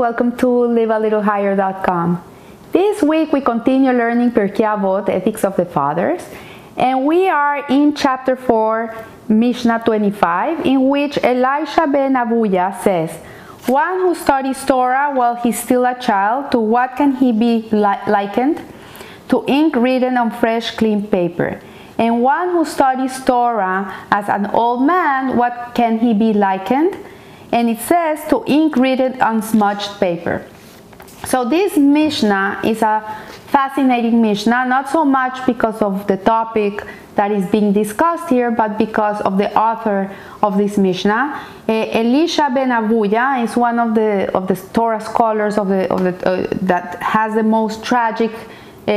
[0.00, 2.24] welcome to livealittlehigher.com.
[2.72, 6.24] This week we continue learning Pirkei Avot, Ethics of the Fathers,
[6.78, 8.96] and we are in chapter 4,
[9.28, 13.12] Mishnah 25, in which Elisha ben Avuya says,
[13.68, 17.94] One who studies Torah while he's still a child, to what can he be li
[18.08, 18.62] likened?
[19.28, 21.60] To ink written on fresh, clean paper.
[21.98, 26.96] And one who studies Torah as an old man, what can he be likened?
[27.52, 30.46] And it says to ink written on smudged paper.
[31.26, 33.02] So this Mishnah is a
[33.48, 36.82] fascinating Mishnah, not so much because of the topic
[37.16, 40.10] that is being discussed here, but because of the author
[40.42, 41.46] of this Mishnah.
[41.68, 46.02] Uh, Elisha ben Abuya is one of the of the Torah scholars of the, of
[46.04, 48.30] the uh, that has the most tragic
[48.88, 48.92] uh,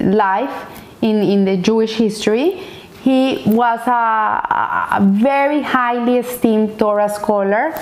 [0.00, 0.54] life
[1.02, 2.62] in, in the Jewish history.
[3.06, 7.72] He was a, a very highly esteemed Torah scholar,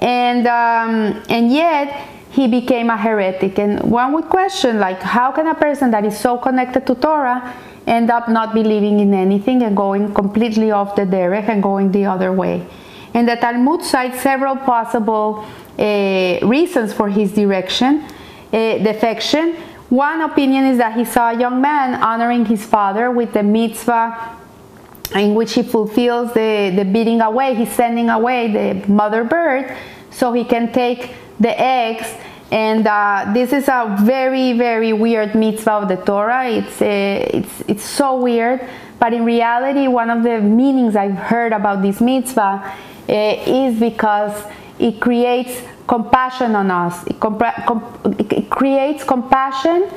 [0.00, 1.86] and um, and yet
[2.32, 3.60] he became a heretic.
[3.60, 7.54] And one would question, like, how can a person that is so connected to Torah
[7.86, 12.06] end up not believing in anything and going completely off the derech and going the
[12.06, 12.66] other way?
[13.14, 15.44] And the Talmud cites several possible
[15.78, 18.02] uh, reasons for his direction,
[18.52, 19.54] uh, defection.
[19.90, 24.40] One opinion is that he saw a young man honoring his father with the mitzvah
[25.14, 29.76] in which he fulfills the, the beating away, he's sending away the mother bird
[30.10, 32.06] so he can take the eggs
[32.52, 36.46] and uh, this is a very very weird mitzvah of the Torah.
[36.50, 38.68] It's uh, it's it's so weird,
[38.98, 42.62] but in reality, one of the meanings I've heard about this mitzvah
[43.08, 43.12] uh,
[43.46, 44.44] is because
[44.78, 47.02] it creates compassion on us.
[47.06, 47.16] It,
[48.30, 49.88] it creates compassion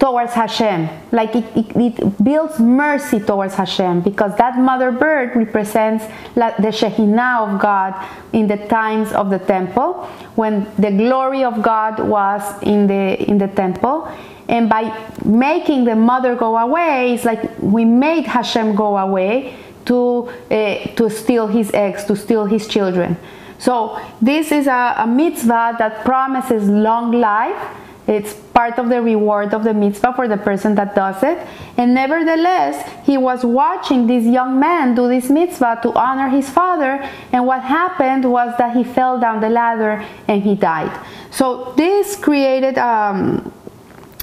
[0.00, 0.88] towards Hashem.
[1.12, 7.54] Like it, it, it, builds mercy towards Hashem because that mother bird represents the Shekhinah
[7.54, 7.94] of God
[8.32, 13.36] in the times of the temple when the glory of God was in the in
[13.38, 14.08] the temple.
[14.48, 14.82] And by
[15.24, 21.10] making the mother go away, it's like we made Hashem go away to uh, to
[21.10, 23.16] steal his eggs, to steal his children.
[23.58, 29.54] So this is a, a mitzvah that promises long life it's part of the reward
[29.54, 31.38] of the mitzvah for the person that does it.
[31.76, 37.02] And nevertheless, he was watching this young man do this mitzvah to honor his father.
[37.32, 40.90] And what happened was that he fell down the ladder and he died.
[41.30, 43.52] So this created um,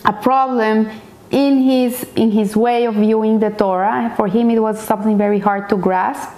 [0.06, 0.90] a problem
[1.32, 4.14] in his in his way of viewing the Torah.
[4.16, 6.30] For him, it was something very hard to grasp.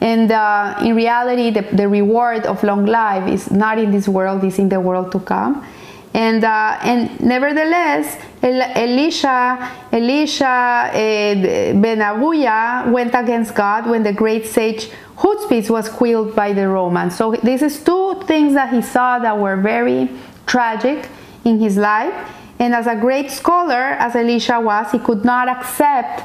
[0.00, 4.44] And uh, in reality, the, the reward of long life is not in this world;
[4.44, 5.66] is in the world to come.
[6.16, 14.46] And, uh, and nevertheless, Elisha, Elisha uh, ben Avuya went against God when the great
[14.46, 14.88] sage
[15.18, 17.14] Chutzpis was killed by the Romans.
[17.16, 20.08] So this is two things that he saw that were very
[20.46, 21.06] tragic
[21.44, 22.14] in his life.
[22.58, 26.24] And as a great scholar, as Elisha was, he could not accept uh,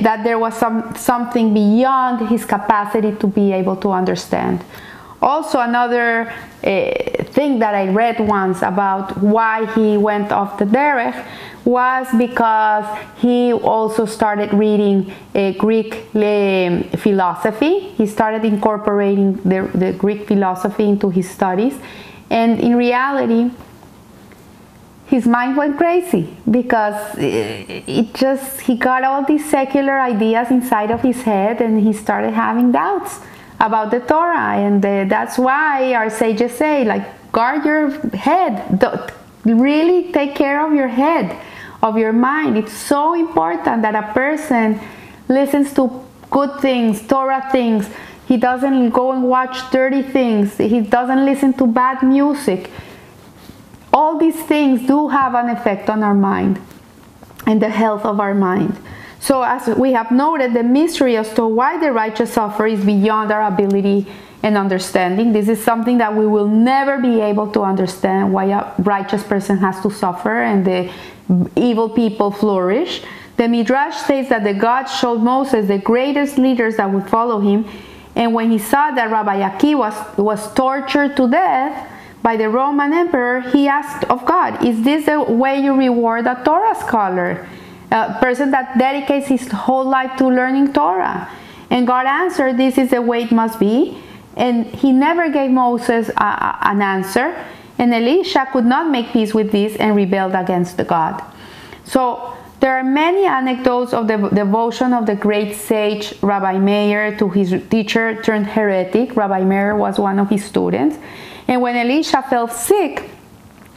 [0.00, 4.64] that there was some, something beyond his capacity to be able to understand.
[5.20, 6.32] Also, another
[6.64, 11.26] uh, thing that I read once about why he went off the derech
[11.64, 12.86] was because
[13.18, 17.90] he also started reading uh, Greek uh, philosophy.
[17.98, 21.74] He started incorporating the, the Greek philosophy into his studies,
[22.30, 23.50] and in reality,
[25.06, 31.02] his mind went crazy because it just he got all these secular ideas inside of
[31.02, 33.18] his head and he started having doubts
[33.58, 38.78] about the Torah, and uh, that's why our sages say, like, guard your head.
[38.78, 39.10] Don't,
[39.44, 41.36] really take care of your head,
[41.82, 42.56] of your mind.
[42.56, 44.80] It's so important that a person
[45.28, 47.88] listens to good things, Torah things.
[48.26, 50.56] He doesn't go and watch dirty things.
[50.56, 52.70] He doesn't listen to bad music.
[53.92, 56.60] All these things do have an effect on our mind
[57.46, 58.78] and the health of our mind.
[59.18, 63.30] So, as we have noted, the mystery as to why the righteous suffer is beyond
[63.30, 64.06] our ability
[64.42, 65.32] and understanding.
[65.32, 69.58] This is something that we will never be able to understand why a righteous person
[69.58, 70.90] has to suffer and the
[71.56, 73.02] evil people flourish.
[73.36, 77.64] The Midrash states that the God showed Moses the greatest leaders that would follow him,
[78.16, 81.90] and when he saw that Rabbi Akiva, was tortured to death
[82.22, 86.42] by the Roman emperor, he asked of God, Is this the way you reward a
[86.44, 87.46] Torah scholar?
[87.90, 91.28] a person that dedicates his whole life to learning Torah.
[91.70, 93.98] And God answered, This is the way it must be.
[94.40, 97.36] And he never gave Moses an answer.
[97.78, 101.22] And Elisha could not make peace with this and rebelled against the God.
[101.84, 107.28] So there are many anecdotes of the devotion of the great sage Rabbi Meir to
[107.28, 109.14] his teacher turned heretic.
[109.14, 110.96] Rabbi Meir was one of his students.
[111.46, 113.10] And when Elisha fell sick,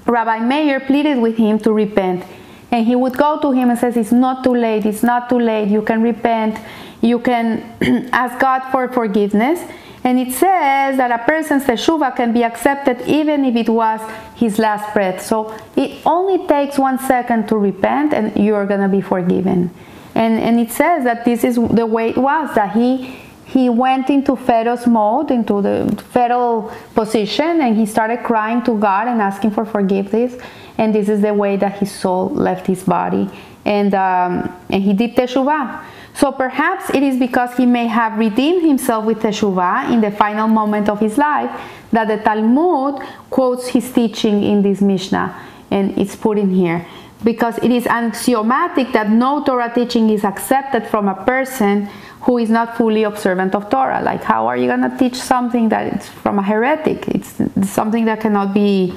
[0.06, 2.24] Rabbi Meir pleaded with him to repent.
[2.72, 5.40] And he would go to him and says, It's not too late, it's not too
[5.40, 6.58] late, you can repent,
[7.04, 7.62] you can
[8.14, 9.60] ask God for forgiveness.
[10.06, 14.02] And it says that a person's teshuva can be accepted even if it was
[14.36, 15.22] his last breath.
[15.22, 19.70] So it only takes one second to repent and you're going to be forgiven.
[20.16, 24.10] And, and it says that this is the way it was, that he he went
[24.10, 29.52] into fetus mode, into the fetal position, and he started crying to God and asking
[29.52, 30.36] for forgiveness.
[30.80, 33.30] And this is the way that his soul left his body.
[33.64, 35.84] And, um, and he did teshuvah.
[36.16, 40.48] So perhaps it is because he may have redeemed himself with teshuvah in the final
[40.48, 41.50] moment of his life
[41.92, 45.36] that the Talmud quotes his teaching in this Mishnah,
[45.72, 46.86] and it's put in here.
[47.24, 51.90] Because it is axiomatic that no Torah teaching is accepted from a person
[52.22, 54.02] who is not fully observant of Torah.
[54.02, 57.08] Like, how are you going to teach something that is from a heretic?
[57.08, 58.94] It's something that cannot be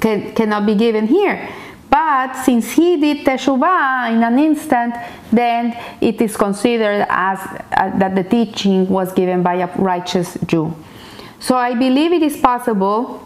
[0.00, 1.48] can, cannot be given here.
[1.94, 4.96] But since he did teshuvah in an instant,
[5.30, 10.74] then it is considered as uh, that the teaching was given by a righteous Jew.
[11.38, 13.22] So I believe it is possible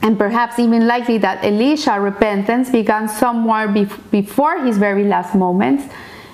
[0.00, 5.84] and perhaps even likely that Elisha repentance began somewhere bef- before his very last moments,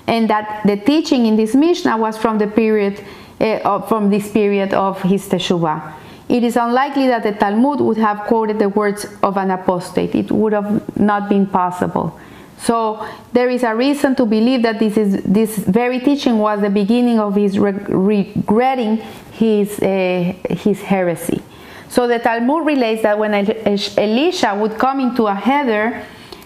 [0.06, 3.03] and that the teaching in this Mishnah was from the period
[3.41, 6.03] uh, from this period of his teshuvah.
[6.29, 10.15] It is unlikely that the Talmud would have quoted the words of an apostate.
[10.15, 12.19] It would have not been possible.
[12.59, 16.71] So there is a reason to believe that this is this very teaching was the
[16.71, 18.97] beginning of his regretting
[19.32, 21.43] his uh, his heresy.
[21.88, 26.03] So the Talmud relates that when Elisha would come into a cheder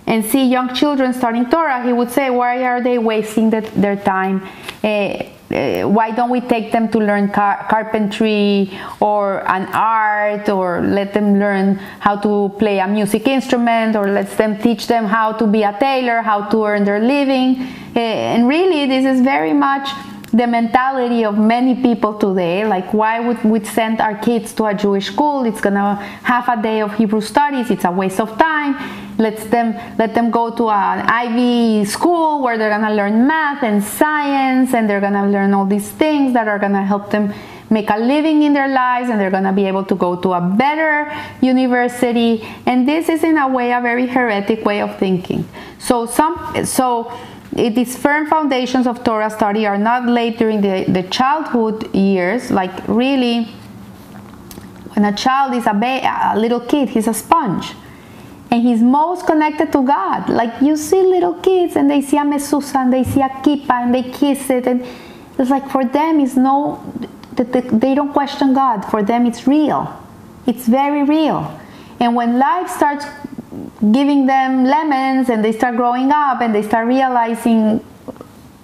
[0.07, 3.97] and see young children studying Torah, he would say, "Why are they wasting the, their
[3.97, 4.43] time?"
[4.83, 10.83] Uh, uh, why don't we take them to learn car- carpentry or an art or
[10.83, 15.33] let them learn how to play a music instrument or let them teach them how
[15.33, 17.63] to be a tailor how to earn their living?
[17.97, 19.89] Uh, and really this is very much
[20.33, 24.75] the mentality of many people today like why would we send our kids to a
[24.75, 25.45] jewish school?
[25.45, 27.71] It's gonna have a day of hebrew studies.
[27.71, 28.77] It's a waste of time.
[29.19, 33.83] Let them let them go to an ivy school where they're gonna learn math and
[33.83, 37.33] science and they're gonna learn all these things that are gonna help them
[37.71, 40.33] make a living in their lives and they're going to be able to go to
[40.33, 42.43] a better university.
[42.67, 45.47] And this is in a way a very heretic way of thinking.
[45.79, 47.13] So some so
[47.59, 52.71] these firm foundations of Torah study are not laid during the, the childhood years, like
[52.87, 53.45] really,
[54.95, 57.73] when a child is a, ba- a little kid, he's a sponge.
[58.51, 60.29] And he's most connected to God.
[60.29, 63.83] Like you see little kids and they see a mezuzah and they see a kippah
[63.83, 64.67] and they kiss it.
[64.67, 64.87] And
[65.39, 66.83] it's like for them, it's no,
[67.33, 68.83] they don't question God.
[68.87, 69.95] For them, it's real.
[70.47, 71.61] It's very real.
[72.01, 73.05] And when life starts
[73.93, 77.85] giving them lemons and they start growing up and they start realizing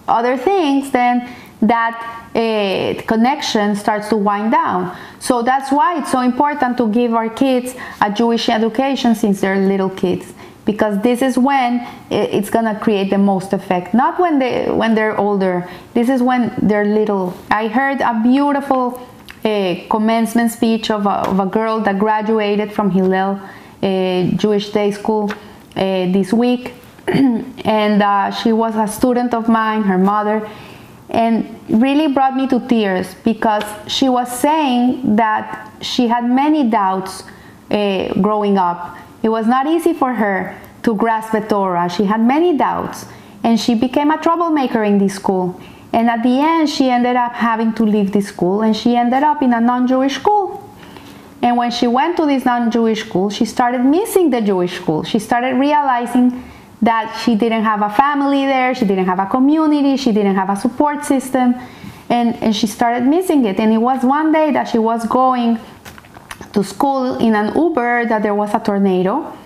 [0.09, 1.29] other things, then
[1.63, 4.97] that uh, connection starts to wind down.
[5.19, 9.57] So that's why it's so important to give our kids a Jewish education since they're
[9.57, 10.33] little kids.
[10.65, 13.93] Because this is when it's gonna create the most effect.
[13.93, 15.69] Not when they when they're older.
[15.93, 17.37] This is when they're little.
[17.51, 19.07] I heard a beautiful
[19.45, 23.39] uh, commencement speech of a, of a girl that graduated from Hillel
[24.37, 25.37] Jewish Day School uh,
[25.77, 26.73] this week,
[27.07, 30.49] and uh, she was a student of mine, her mother,
[31.11, 37.25] and really brought me to tears because she was saying that she had many doubts
[37.71, 38.97] uh, growing up.
[39.23, 41.89] It was not easy for her to grasp the Torah.
[41.89, 43.07] She had many doubts,
[43.43, 45.61] and she became a troublemaker in this school.
[45.93, 49.23] And at the end, she ended up having to leave the school, and she ended
[49.23, 50.64] up in a non-Jewish school.
[51.43, 55.05] And when she went to this non Jewish school, she started missing the Jewish school.
[55.05, 56.43] She started realizing
[56.83, 60.51] that she didn't have a family there, she didn't have a community, she didn't have
[60.51, 61.55] a support system,
[62.09, 63.59] and, and she started missing it.
[63.59, 65.59] And it was one day that she was going
[66.53, 69.37] to school in an Uber that there was a tornado.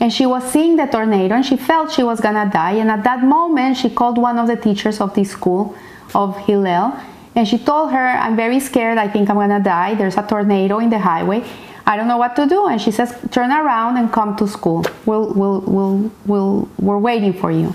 [0.00, 2.72] And she was seeing the tornado and she felt she was gonna die.
[2.72, 5.74] And at that moment, she called one of the teachers of this school
[6.14, 6.92] of Hillel
[7.36, 8.96] and she told her, I'm very scared.
[8.96, 9.94] I think I'm going to die.
[9.94, 11.44] There's a tornado in the highway.
[11.86, 12.66] I don't know what to do.
[12.66, 14.84] And she says, Turn around and come to school.
[15.04, 17.72] We'll, we'll, we'll, we'll, we're waiting for you.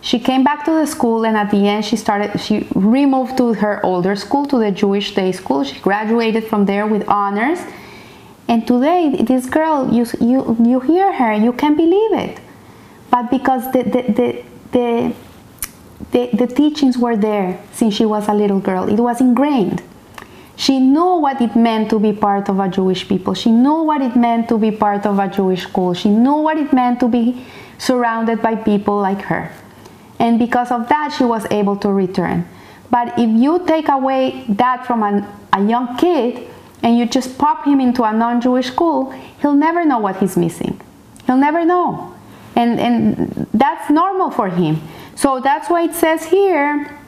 [0.00, 2.40] She came back to the school, and at the end, she started.
[2.40, 5.62] She removed to her older school, to the Jewish day school.
[5.62, 7.60] She graduated from there with honors.
[8.48, 12.40] And today, this girl, you, you, you hear her, you can't believe it.
[13.10, 15.14] But because the, the, the, the
[16.12, 18.88] the, the teachings were there since she was a little girl.
[18.88, 19.82] It was ingrained.
[20.56, 23.34] She knew what it meant to be part of a Jewish people.
[23.34, 25.94] She knew what it meant to be part of a Jewish school.
[25.94, 27.44] She knew what it meant to be
[27.78, 29.50] surrounded by people like her.
[30.18, 32.46] And because of that, she was able to return.
[32.90, 36.48] But if you take away that from an, a young kid
[36.82, 40.36] and you just pop him into a non Jewish school, he'll never know what he's
[40.36, 40.78] missing.
[41.26, 42.14] He'll never know.
[42.54, 44.82] And, and that's normal for him.
[45.22, 46.98] So that's why it says here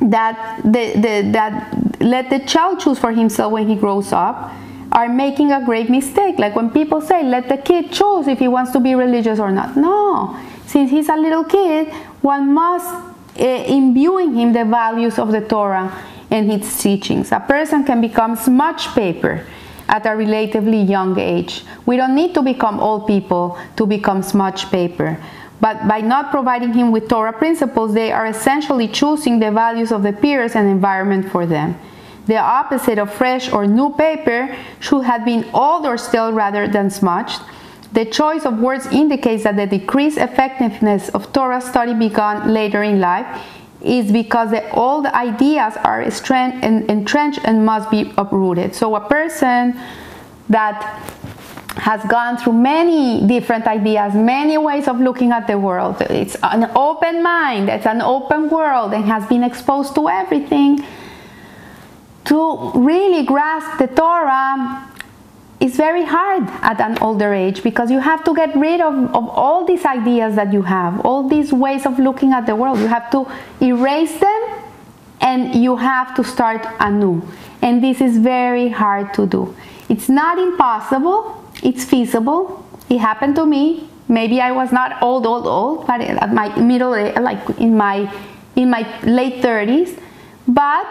[0.00, 4.52] that, the, the, that let the child choose for himself when he grows up
[4.92, 6.38] are making a great mistake.
[6.38, 9.50] Like when people say, let the kid choose if he wants to be religious or
[9.50, 9.76] not.
[9.76, 11.92] No, since he's a little kid,
[12.22, 13.92] one must uh, him
[14.52, 15.92] the values of the Torah
[16.30, 17.32] and its teachings.
[17.32, 19.44] A person can become smudge paper
[19.88, 21.64] at a relatively young age.
[21.84, 25.18] We don't need to become old people to become smudge paper.
[25.60, 30.02] But by not providing him with Torah principles, they are essentially choosing the values of
[30.02, 31.78] the peers and environment for them.
[32.26, 36.90] The opposite of fresh or new paper should have been old or stale rather than
[36.90, 37.40] smudged.
[37.92, 43.00] The choice of words indicates that the decreased effectiveness of Torah study begun later in
[43.00, 43.26] life
[43.80, 48.74] is because the old ideas are entrenched and must be uprooted.
[48.74, 49.78] So a person
[50.48, 51.02] that
[51.76, 56.00] has gone through many different ideas, many ways of looking at the world.
[56.00, 60.84] It's an open mind, it's an open world, and has been exposed to everything.
[62.24, 64.90] To really grasp the Torah
[65.60, 69.28] is very hard at an older age because you have to get rid of, of
[69.28, 72.78] all these ideas that you have, all these ways of looking at the world.
[72.78, 73.26] You have to
[73.60, 74.42] erase them
[75.20, 77.22] and you have to start anew.
[77.62, 79.54] And this is very hard to do.
[79.88, 82.64] It's not impossible, it's feasible.
[82.88, 83.88] It happened to me.
[84.08, 88.12] Maybe I was not old, old, old, but at my middle, eh, like in my
[88.54, 89.98] in my late 30s.
[90.46, 90.86] But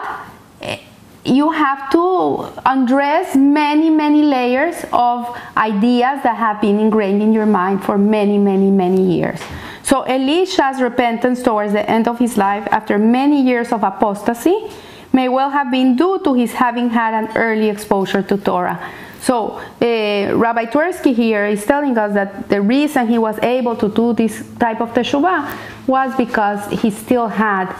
[0.60, 0.78] eh,
[1.24, 7.46] you have to undress many, many layers of ideas that have been ingrained in your
[7.46, 9.40] mind for many, many, many years.
[9.82, 14.68] So Elisha's repentance towards the end of his life, after many years of apostasy,
[15.12, 18.78] may well have been due to his having had an early exposure to Torah.
[19.20, 23.88] So uh, Rabbi Twerski here is telling us that the reason he was able to
[23.88, 25.56] do this type of teshuvah
[25.86, 27.74] was because he still had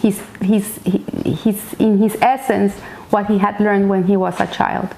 [0.00, 0.78] his, his,
[1.24, 2.74] his, in his essence
[3.10, 4.88] what he had learned when he was a child.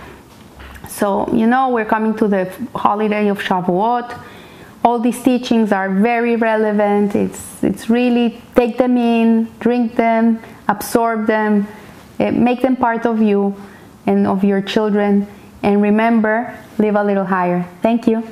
[0.89, 4.19] So, you know, we're coming to the holiday of Shavuot.
[4.85, 7.15] All these teachings are very relevant.
[7.15, 11.69] It's, it's really take them in, drink them, absorb them,
[12.19, 13.55] eh, make them part of you
[14.07, 15.27] and of your children
[15.63, 17.67] and remember, live a little higher.
[17.83, 18.23] Thank you.